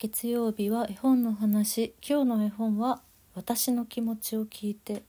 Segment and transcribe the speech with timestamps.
[0.00, 1.92] 月曜日は絵本の話。
[2.08, 3.02] 今日の絵本は
[3.34, 5.02] 私の気持ちを聞いて。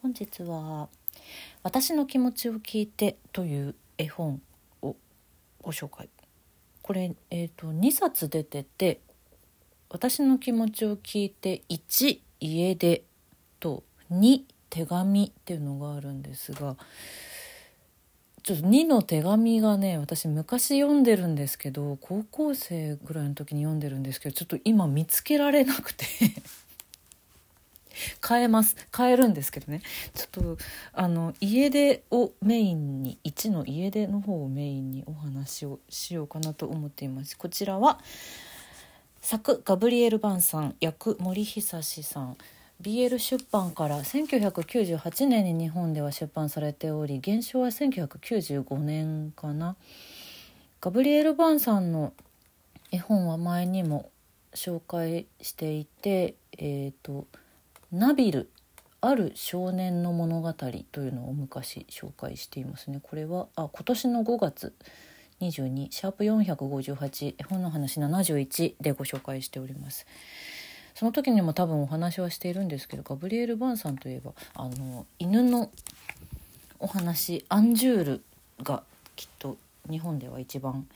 [0.00, 0.88] 本日は
[1.64, 4.40] 私の気持ちを聞いてという絵本
[4.80, 4.94] を
[5.62, 6.08] ご紹介。
[6.80, 9.00] これえっ、ー、と2冊出てて
[9.88, 13.02] 私の気持ちを聞いて1家出
[13.58, 13.82] と
[14.12, 16.76] 2手紙っていうのがあるんですが
[18.42, 26.06] ちょっと2の手紙がね私昔読んでるんですけど高校生ぐらいの時に読んでるんですけどちょっと今見つけられなくて。
[28.26, 28.76] 変えます。
[28.96, 29.82] 変えるんですけどね。
[30.14, 30.58] ちょっと
[30.94, 37.36] あの家出をメインに1の家出の方をメインにお話をしようかなと思っています。
[37.36, 38.00] こちらは
[39.20, 42.36] 作ガブリエル・バンさん役森久さん。
[42.82, 49.76] BL 出版から1998年に日本では出版されており原書は1995年かな
[50.80, 52.14] ガブリエル・バンさんの
[52.90, 54.10] 絵本は前にも
[54.54, 57.26] 紹介していてえ、ー、と
[57.92, 58.48] 「ナビル
[59.02, 64.74] ある少年の物語」というのを昔紹介していますねこれはあ今年の5月
[65.42, 70.06] 22シャープ458絵本の話71でご紹介しております。
[71.00, 75.70] その時にも多分お話はしているんですけどガブリエル・バンさんといえばあの犬の
[76.78, 78.24] お話アンジュール
[78.62, 78.82] が
[79.16, 79.56] きっと
[79.88, 80.86] 日本では一番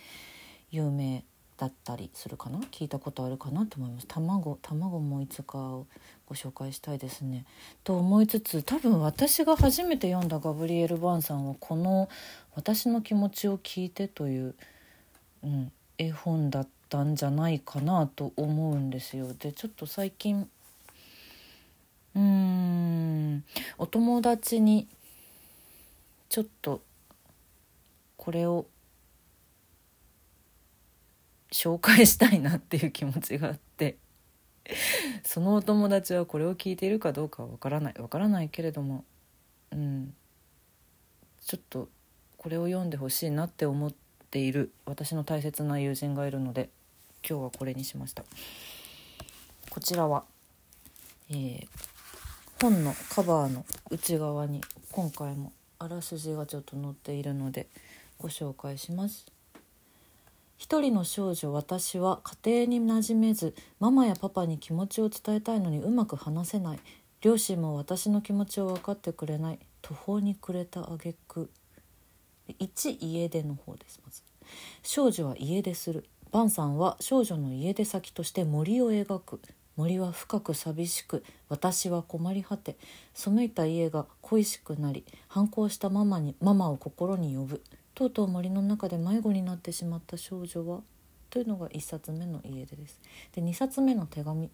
[0.70, 1.24] 有名
[1.56, 2.58] だったりするかな？
[2.70, 4.06] 聞いたことあるかなと思います。
[4.06, 5.86] 卵卵もいつかご
[6.34, 7.46] 紹介したいですね。
[7.83, 12.11] と思いつつ多分私が初めて読んだガブリエル・バンさんはこの
[12.55, 14.55] 「私の気持ちを聞いて」という、
[15.44, 19.34] うん、絵本だったんじゃないかなと思うんですよ。
[19.34, 20.48] でちょっと最近
[22.14, 23.45] うーん
[23.78, 24.86] お友達に
[26.28, 26.83] ちょっと
[28.17, 28.67] これを
[31.51, 33.97] 紹介したいなっていう気持ちがあって
[35.24, 39.05] そのお友達はこれを聞いているかどうかはわからないわからないけれども
[39.73, 40.14] うん
[41.45, 41.89] ちょっと
[42.36, 43.92] これを読んでほしいなって思っ
[44.30, 46.70] ている私の大切な友人がいるので
[47.27, 48.23] 今日はこれにしました。
[49.70, 50.24] こちらは、
[51.30, 51.67] えー、
[52.61, 54.61] 本のカバーの内側に
[54.92, 57.67] 今回もあらすじがちょっと載っているので
[58.18, 59.27] ご紹介します。
[60.58, 66.79] 一人の少女私は家庭に馴染めずママやパパに気持ちを伝えたいのにうまく話せない。
[67.23, 69.58] 両親も私の気持ちを分かってくれない。
[69.80, 71.51] 途方に暮れた挙句
[72.48, 74.23] 1家出の方ですまず。
[74.83, 76.05] 少女は家出する。
[76.34, 79.40] バンさんは少女の家出先として森を描く。
[79.77, 82.77] 森は深く寂しく私は困り果て
[83.14, 87.62] 背いた家が恋しくなり反抗したママにママを心に呼ぶ。
[87.94, 90.80] とうとう森の中で迷子になってしまった少女は
[91.30, 93.00] というのが1冊目の家出です。
[93.33, 94.50] で2冊目の手紙。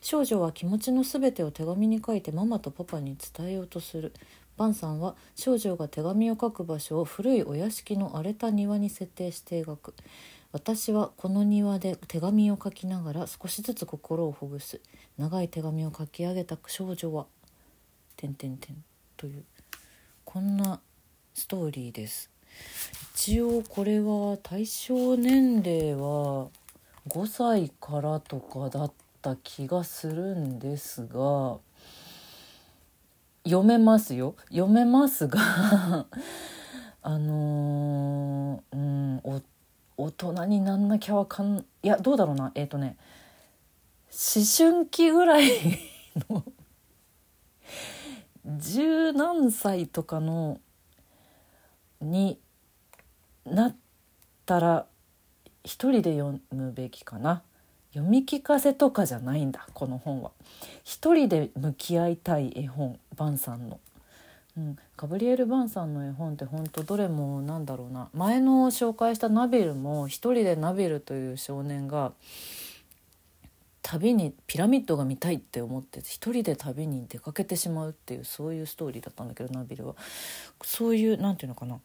[0.00, 4.12] 少女は気持ちの全てを手紙に書いてママとパパに伝えようとする。
[4.56, 9.94] バンさんは少女が手紙を書く場所を古いお屋敷の荒れた庭に設定して描く。
[10.50, 14.80] 私はこの庭で手紙を書きながら少しずつ心をほぐす。
[15.18, 17.26] 長い手紙を書き上げた少女は
[18.16, 18.82] 「てんてんてん」
[19.18, 19.44] という
[20.24, 20.80] こんな
[21.34, 22.30] ストーリーです。
[23.14, 26.48] 一応これは対象年齢は
[27.08, 31.58] 5歳からとかだった気がするんですが
[33.44, 34.34] 読めますよ。
[34.50, 35.40] 読めますが
[37.02, 39.42] あのー、うん夫
[39.98, 42.52] 大人になんなきゃわかんいやどうだろうな。
[42.54, 42.96] えっ、ー、とね
[44.10, 45.50] 思春期ぐらい
[46.30, 46.44] の
[48.58, 50.60] 十何歳とかの
[52.00, 52.38] に
[53.44, 53.76] なっ
[54.46, 54.86] たら
[55.64, 57.42] 一人で読むべきかな。
[57.92, 60.30] 読み聞かせとかじゃないんだこの本は。
[60.84, 63.80] 一人で向き合いたい絵本バンさんの。
[64.58, 68.08] うん、ガブリエル・バンさんの絵本って本当どれもなんだろうな。
[68.12, 72.12] 前の紹介したナビルも一人でナビルという少年が
[73.82, 79.94] 旅にピラミッドが見たいって思って一人で旅に出かけてしまうっていうそういうストーリーだったんだけどナビルは。
[80.64, 81.78] そういう何て言うのかな。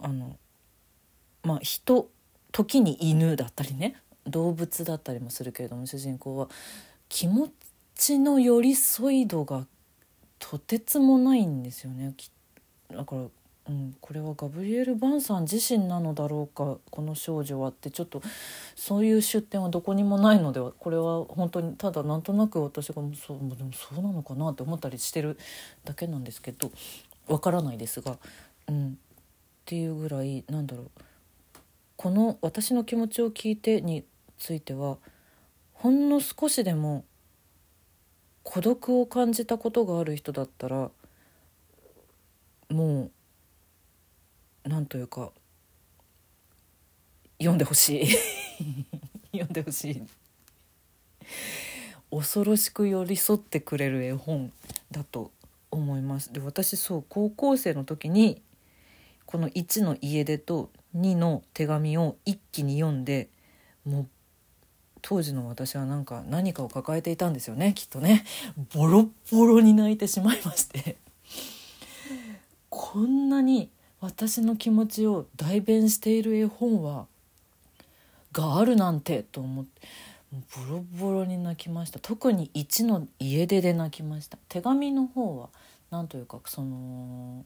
[0.00, 0.36] あの
[1.44, 2.10] まあ人
[2.50, 3.94] 時に犬だったりね。
[4.26, 6.48] 動物だったりもするけれども主人公は。
[7.08, 7.50] 気持
[7.94, 9.64] ちの寄り添い度が
[10.38, 12.14] とてつもないんですよね。
[12.90, 13.22] だから、
[13.68, 18.22] うん、これはガブリエル・バンさん自身なのだろうかこの少女はってちょっと
[18.74, 25.38] そういう出典はどこにもないのではこれは本当にただなんとなく私がそうでもそうなのかなって思ったりしてる
[25.84, 26.70] だけなんですけど
[27.26, 28.16] わからないですが、
[28.68, 28.94] うん、っ
[29.66, 30.90] ていうぐらいなんだろう。
[31.96, 34.04] この「私の気持ちを聞いて」に
[34.38, 34.98] ついては
[35.74, 37.04] ほんの少しでも
[38.50, 40.90] 孤独を感じたことがある人だったら
[42.70, 43.10] も
[44.64, 45.32] うなんというか
[47.38, 48.08] 読んでほしい。
[49.36, 50.02] 読んでほしい。
[52.10, 54.50] 恐ろしく寄り添ってくれる絵本
[54.90, 55.30] だと
[55.70, 56.32] 思います。
[56.32, 58.40] で私そう高校生の時に
[59.26, 63.28] この1の家出と2の手紙を一気に読んで
[63.84, 64.08] もう
[65.02, 68.24] 当時の私はなんか何かを抱えていたんですよねきっとね。
[68.74, 70.96] ボロッボロに泣いてしまいまして。
[72.70, 77.06] こんなに私の気持ちを代弁している絵本は
[78.32, 79.88] があるなんてと思って。
[80.30, 81.98] ボロボロに泣きました。
[81.98, 84.38] 特に1の家出で泣きました。
[84.48, 85.48] 手紙の方は
[85.90, 87.44] 何というかその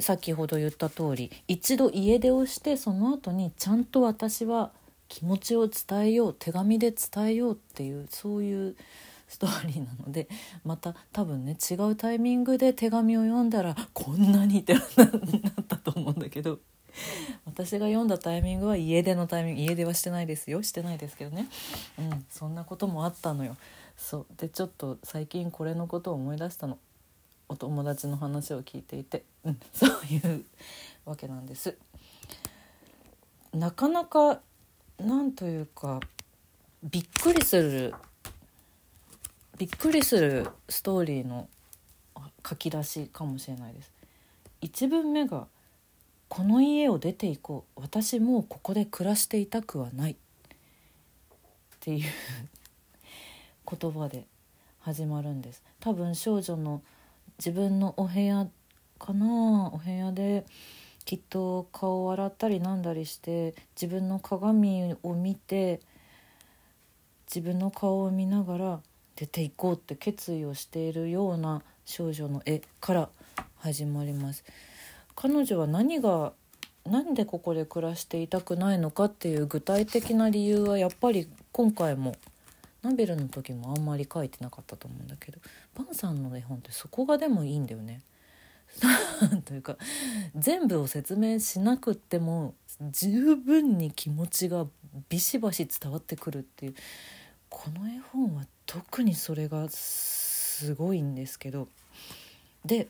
[0.00, 4.70] 先ほど言った通り一度家出をしてその後にちゃんと私は
[5.08, 8.76] 気持ちを伝えよう手紙で伝えようっていうそういう
[9.28, 10.28] ストーリーなので
[10.64, 14.84] また多分ね違うタイミングで手紙を読んだらこんなにってなっ
[15.68, 16.60] たと思うんだけど
[17.44, 21.48] 私が読んだタイミングは家出のタイミング家出はしてないですよしてないですけどね。
[21.98, 23.56] うんそんなこともあったのよ。
[23.96, 24.26] そう。
[24.36, 26.78] でちょっと最近これのことを思い出したの。
[27.50, 30.44] お友達の話を聞いていて、うん、そういう
[31.06, 31.76] わけなんです。
[33.54, 34.40] なかなか
[34.98, 36.00] なんというか
[36.82, 37.94] びっくりする
[39.56, 41.48] びっくりするストーリーの
[42.48, 43.92] 書き出しかもしれないです。
[44.62, 45.46] 1文目が
[46.28, 50.16] この家を出て行こう私もうここで暮らしていたくはない」っ
[51.80, 52.10] ていう
[53.78, 54.26] 言葉で
[54.80, 55.62] 始まるんです。
[55.80, 56.82] 多分少女の
[57.38, 58.48] 自分のお部屋
[58.98, 60.44] かなお部屋で
[61.08, 65.80] きっと顔を洗ったりなんだりして自分の鏡を見て
[67.26, 68.80] 自分の顔を見ながら
[69.16, 73.08] 出ていこうって決意をしているような少女の絵から
[73.56, 74.44] 始まります。
[75.16, 76.34] 彼女は何が
[76.84, 82.16] 何でここで暮らしていたくないのかっていう具体的な理由はやっぱり今回も
[82.82, 85.38] ナベルの時もあんまり書いてなかったと思うんだけど
[85.74, 88.02] バンさんの絵本ってそこがでもいいんだよね。
[89.44, 89.76] というか
[90.36, 92.54] 全部を説明しなくっても
[92.90, 94.66] 十分に気持ちが
[95.08, 96.74] ビシバシ伝わってくるっていう
[97.48, 101.68] この絵本は特にそれがすごいんですけど
[102.64, 102.88] で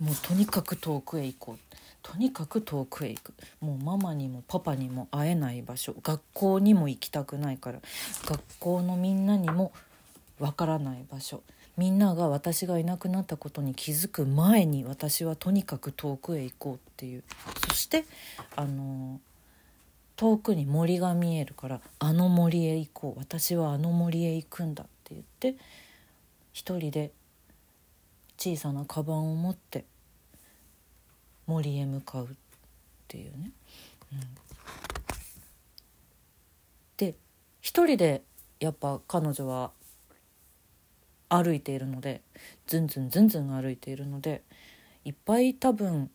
[0.00, 1.58] もうとにかく遠くへ行こう。
[2.02, 3.34] とにかく遠くへ行く。
[3.60, 5.94] もうママにもパパにも会えない場所。
[6.02, 7.80] 学校にも行きたくないから。
[8.26, 9.72] 学校のみんなにも
[10.38, 11.42] わからない場所。
[11.76, 17.24] みんなが私がいなくなったことに気づく前に私はとにかく遠くへ行こうっていう。
[17.68, 18.04] そして
[18.54, 19.20] あの
[20.16, 23.20] 遠くに森が見えるからあの森へ行こう。
[23.20, 25.56] 私はあの森へ行くんだって言って
[26.52, 27.10] 一人で
[28.38, 29.84] 小さなカバンを持って
[31.46, 32.28] 森へ向かうっ
[33.08, 33.50] ていうね。
[34.12, 34.20] うん、
[36.96, 37.16] で
[37.60, 38.22] 一人で
[38.60, 39.72] やっぱ彼女は
[41.36, 42.20] 歩いているので
[42.66, 44.42] ずんずんずんずん歩いているので
[45.04, 46.10] いっぱい多分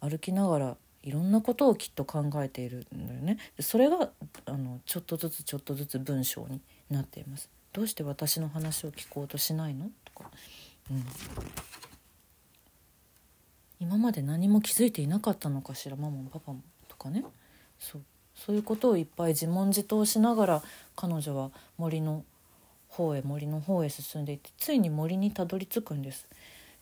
[0.00, 3.38] 歩きながらいろんなことをきっと考えているんだよね。
[3.60, 4.10] それが
[4.46, 6.60] あのちょっとずつちょっとずつ文章に
[6.90, 7.48] なっています。
[7.72, 9.90] どうして私の話を聞こうとしないの？
[10.04, 10.30] とか、
[10.90, 11.04] うん、
[13.80, 16.60] 今まで何も気づいていなかったのかしらママもパパも。
[16.88, 17.24] とかね。
[17.78, 18.02] そう。
[18.34, 20.62] そういうことをいっぱい自問自答しながら
[20.94, 22.24] 彼女は森の
[22.88, 26.28] 方へ森の方へ進んでいってついに森にたどり着くんです。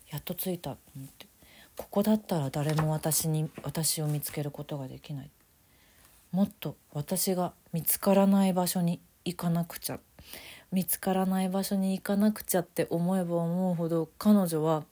[0.09, 1.27] やっと着いたと思って。
[1.75, 5.29] ここだったら誰も私に私を見つけることができない。
[6.31, 9.99] もっと私が見つからない場所に行かなくちゃ。
[10.71, 14.83] 見つからない場所に行かなくちゃって思えば思うほど彼女は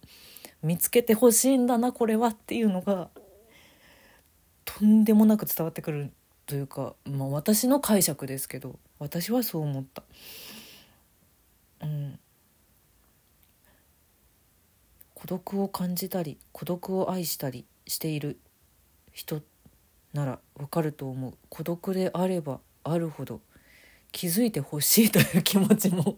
[0.64, 3.10] 見つけてほしいんだなこれはっていうのが
[4.64, 6.12] とんでもなく伝わってくる
[6.46, 10.04] というか、まあ、私の解釈ですけど私はそう思った。
[11.82, 12.20] うん、
[15.26, 18.38] 孤独を感じたり孤独を愛したりしている
[19.12, 19.42] 人
[20.14, 21.34] ならわかると思う。
[21.50, 23.42] 孤独であればあるほど
[24.12, 26.18] 気づいてほしいという気持ちも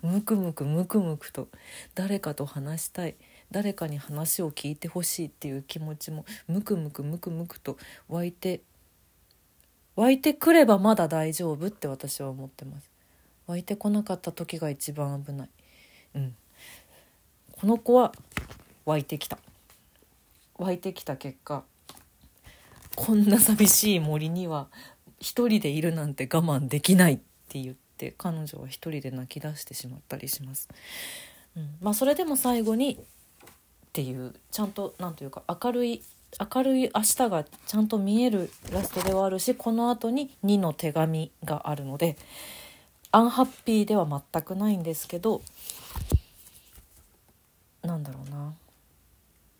[0.00, 1.48] ムクムクムクムクと
[1.96, 3.16] 誰かと話したい
[3.50, 7.76] 誰かに話を聞いてほしいっていう気持ちもムクムクムクムクと
[8.08, 8.60] 湧いて
[9.96, 12.88] 湧いてくればまだ大丈夫って私は思ってます。
[13.48, 15.48] 湧いてこなかった時が一番危ない。
[16.14, 16.36] うん。
[17.58, 18.12] この子は
[18.84, 19.38] 湧いてきた。
[20.58, 21.64] 湧いてきた結果。
[22.94, 24.68] こんな寂しい森には
[25.20, 30.68] 一人でいるなんて我慢できないって言って彼女は一人で泣き出してしまったりします。
[31.56, 32.98] うん、まあそれでも最後にっ
[33.94, 36.02] ていうちゃんと何というか明るい
[36.54, 42.18] 明るい明日がちゃんと見えるラストではあるしこの後に2の手紙があるので
[43.12, 45.40] アンハッピーでは全くないんですけど
[47.86, 48.52] なんだろうな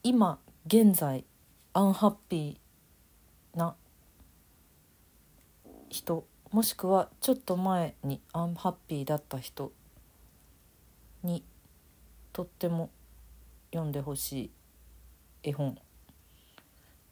[0.09, 1.25] 今現在
[1.73, 3.75] アンハッピーな
[5.89, 9.73] 人もしくはちょっと前にアンハッピーだった人
[11.25, 11.43] に
[12.33, 12.89] とっても
[13.73, 14.51] 読んでほしい
[15.43, 15.77] 絵本。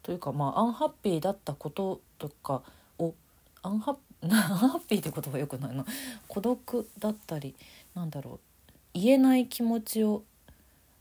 [0.01, 2.61] というかまあアンハッピーだったこととか
[2.97, 3.13] を
[3.61, 5.85] アンハッアンハッピーって言葉よくないな。
[6.29, 7.55] 孤独だったり
[7.93, 8.39] なんだろう。
[8.93, 10.23] 言えない気持ちを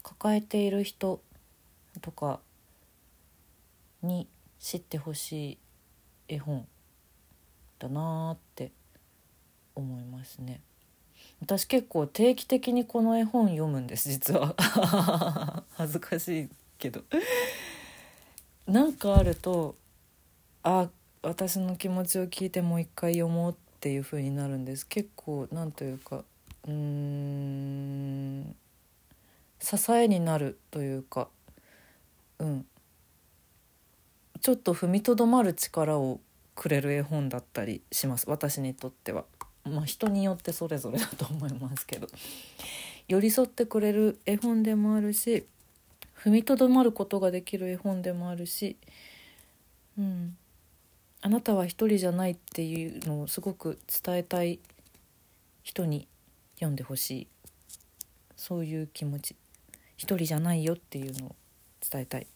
[0.03, 1.21] 抱えている人
[2.01, 2.41] とか
[4.03, 5.59] に知ってほしい
[6.29, 6.67] 絵本
[7.79, 8.73] だなって
[9.75, 10.61] 思いますね。
[11.41, 14.55] 私結構定期的にこの絵本読むんです実は。
[15.77, 16.49] 恥ずかしい
[16.79, 17.03] けど。
[18.67, 19.77] なんかあると
[20.63, 20.89] あ
[21.23, 24.87] 私の気持ちを聞いてもう一回読もうっていう風になるんです。
[24.87, 26.25] 結構なんというか
[26.67, 28.57] うーん
[29.61, 31.29] 支えになるというか。
[32.39, 32.67] うん。
[34.41, 36.21] ちょっと踏みとどまる力を
[36.55, 38.29] くれる絵本だったりします。
[38.29, 39.25] 私にとっては。
[39.65, 42.09] まあ人によってそれぞれだと思いますけど。
[43.09, 45.47] 寄り添ってくれる絵本でもあるし
[46.17, 48.79] 踏みとどまることができる絵本でもあるし、
[49.99, 50.37] うん、
[51.21, 54.59] あなたは一人じゃないっていうのをすごく伝えたい
[55.63, 56.09] 人に
[56.55, 57.27] 読んでほしい。
[58.37, 59.37] そういう気持ち。
[59.97, 61.37] 一人じゃないよっていうのを
[61.91, 62.27] 伝えたい。